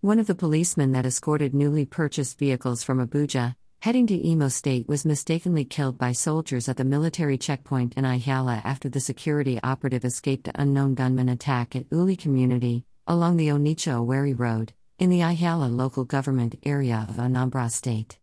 One 0.00 0.20
of 0.20 0.28
the 0.28 0.36
policemen 0.36 0.92
that 0.92 1.06
escorted 1.06 1.52
newly 1.52 1.84
purchased 1.84 2.38
vehicles 2.38 2.84
from 2.84 3.04
Abuja, 3.04 3.56
heading 3.80 4.06
to 4.06 4.28
Imo 4.28 4.46
State, 4.46 4.86
was 4.86 5.04
mistakenly 5.04 5.64
killed 5.64 5.98
by 5.98 6.12
soldiers 6.12 6.68
at 6.68 6.76
the 6.76 6.84
military 6.84 7.36
checkpoint 7.36 7.94
in 7.94 8.04
Ihiala 8.04 8.64
after 8.64 8.88
the 8.88 9.00
security 9.00 9.58
operative 9.64 10.04
escaped 10.04 10.46
an 10.46 10.54
unknown 10.56 10.94
gunman 10.94 11.28
attack 11.28 11.74
at 11.74 11.86
Uli 11.90 12.14
community, 12.14 12.84
along 13.08 13.38
the 13.38 13.48
Onitsha 13.48 13.94
Owerri 13.94 14.38
Road, 14.38 14.72
in 15.00 15.10
the 15.10 15.18
Ihiala 15.18 15.68
local 15.68 16.04
government 16.04 16.54
area 16.62 17.04
of 17.08 17.16
Anambra 17.16 17.68
State. 17.68 18.20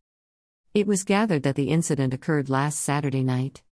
It 0.74 0.88
was 0.88 1.04
gathered 1.04 1.44
that 1.44 1.58
the 1.58 1.72
incident 1.72 2.14
occurred 2.14 2.50
last 2.50 2.80
Saturday 2.80 3.22
night. 3.26 3.64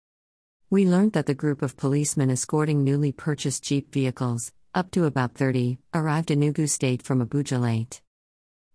We 0.71 0.89
learned 0.89 1.13
that 1.13 1.27
the 1.27 1.35
group 1.35 1.63
of 1.63 1.77
policemen 1.77 2.31
escorting 2.31 2.83
newly 2.83 3.13
purchased 3.13 3.63
Jeep 3.63 3.93
vehicles, 3.93 4.51
up 4.75 4.91
to 4.91 5.05
about 5.05 5.35
30, 5.35 5.79
arrived 5.93 6.31
in 6.31 6.41
Enugu 6.41 6.69
State 6.69 7.03
from 7.03 7.25
Abuja 7.25 7.61
late. 7.61 8.01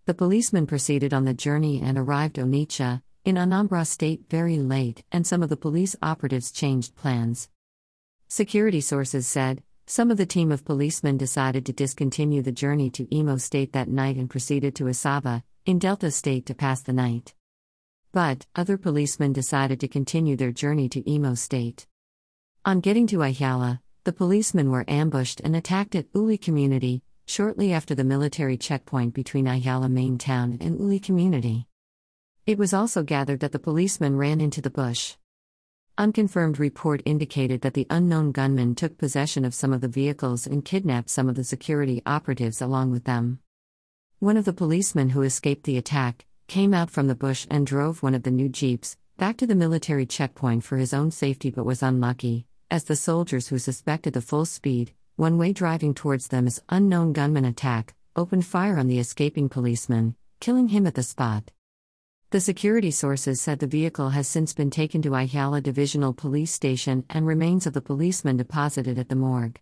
The 0.05 0.13
policemen 0.13 0.67
proceeded 0.67 1.13
on 1.13 1.25
the 1.25 1.33
journey 1.33 1.81
and 1.81 1.97
arrived 1.97 2.35
Onitsha, 2.35 3.01
in 3.25 3.35
Anambra 3.35 3.85
State 3.85 4.21
very 4.29 4.57
late, 4.57 5.03
and 5.11 5.25
some 5.25 5.41
of 5.41 5.49
the 5.49 5.57
police 5.57 5.95
operatives 6.01 6.51
changed 6.51 6.95
plans. 6.95 7.49
Security 8.27 8.79
sources 8.79 9.27
said, 9.27 9.63
some 9.85 10.11
of 10.11 10.17
the 10.17 10.25
team 10.25 10.51
of 10.51 10.65
policemen 10.65 11.17
decided 11.17 11.65
to 11.65 11.73
discontinue 11.73 12.41
the 12.41 12.51
journey 12.51 12.89
to 12.91 13.07
Imo 13.15 13.37
State 13.37 13.73
that 13.73 13.87
night 13.87 14.17
and 14.17 14.29
proceeded 14.29 14.75
to 14.75 14.83
Asaba, 14.85 15.43
in 15.65 15.79
Delta 15.79 16.11
State 16.11 16.45
to 16.45 16.53
pass 16.53 16.81
the 16.81 16.93
night. 16.93 17.33
But, 18.11 18.45
other 18.55 18.77
policemen 18.77 19.33
decided 19.33 19.79
to 19.79 19.87
continue 19.87 20.35
their 20.35 20.51
journey 20.51 20.89
to 20.89 21.09
Imo 21.09 21.35
State. 21.35 21.87
On 22.65 22.81
getting 22.81 23.07
to 23.07 23.17
Ihiala, 23.17 23.79
the 24.07 24.13
policemen 24.13 24.71
were 24.71 24.85
ambushed 24.87 25.41
and 25.41 25.53
attacked 25.53 25.93
at 25.93 26.05
Uli 26.15 26.37
community, 26.37 27.03
shortly 27.25 27.73
after 27.73 27.93
the 27.93 28.05
military 28.05 28.55
checkpoint 28.55 29.13
between 29.13 29.47
Ihiala 29.47 29.91
main 29.91 30.17
town 30.17 30.57
and 30.61 30.79
Uli 30.79 30.97
community. 30.97 31.67
It 32.45 32.57
was 32.57 32.73
also 32.73 33.03
gathered 33.03 33.41
that 33.41 33.51
the 33.51 33.59
policemen 33.59 34.15
ran 34.15 34.39
into 34.39 34.61
the 34.61 34.69
bush. 34.69 35.17
Unconfirmed 35.97 36.57
report 36.57 37.01
indicated 37.03 37.59
that 37.63 37.73
the 37.73 37.85
unknown 37.89 38.31
gunman 38.31 38.75
took 38.75 38.97
possession 38.97 39.43
of 39.43 39.53
some 39.53 39.73
of 39.73 39.81
the 39.81 39.89
vehicles 39.89 40.47
and 40.47 40.63
kidnapped 40.63 41.09
some 41.09 41.27
of 41.27 41.35
the 41.35 41.43
security 41.43 42.01
operatives 42.05 42.61
along 42.61 42.91
with 42.91 43.03
them. 43.03 43.39
One 44.19 44.37
of 44.37 44.45
the 44.45 44.53
policemen 44.53 45.09
who 45.09 45.21
escaped 45.21 45.65
the 45.65 45.77
attack, 45.77 46.25
came 46.47 46.73
out 46.73 46.89
from 46.89 47.07
the 47.07 47.13
bush 47.13 47.45
and 47.49 47.67
drove 47.67 48.01
one 48.01 48.15
of 48.15 48.23
the 48.23 48.31
new 48.31 48.47
jeeps 48.47 48.95
back 49.17 49.35
to 49.35 49.45
the 49.45 49.53
military 49.53 50.05
checkpoint 50.05 50.63
for 50.63 50.77
his 50.77 50.93
own 50.93 51.11
safety 51.11 51.49
but 51.49 51.65
was 51.65 51.83
unlucky, 51.83 52.47
as 52.69 52.83
the 52.83 52.95
soldiers 52.95 53.47
who 53.47 53.57
suspected 53.57 54.13
the 54.13 54.21
full 54.21 54.45
speed, 54.45 54.93
one 55.15 55.37
way 55.37 55.53
driving 55.53 55.93
towards 55.93 56.27
them 56.27 56.47
as 56.47 56.61
unknown 56.69 57.13
gunmen 57.13 57.45
attack, 57.45 57.95
opened 58.15 58.45
fire 58.45 58.77
on 58.77 58.87
the 58.87 58.99
escaping 58.99 59.47
policeman, 59.47 60.15
killing 60.39 60.67
him 60.67 60.85
at 60.85 60.95
the 60.95 61.03
spot. 61.03 61.51
The 62.31 62.41
security 62.41 62.91
sources 62.91 63.39
said 63.39 63.59
the 63.59 63.67
vehicle 63.67 64.09
has 64.09 64.27
since 64.27 64.53
been 64.53 64.69
taken 64.69 65.01
to 65.03 65.11
Ihiala 65.11 65.63
Divisional 65.63 66.13
Police 66.13 66.51
Station 66.51 67.05
and 67.09 67.25
remains 67.25 67.65
of 67.65 67.71
the 67.71 67.81
policeman 67.81 68.35
deposited 68.35 68.99
at 68.99 69.07
the 69.07 69.15
morgue. 69.15 69.55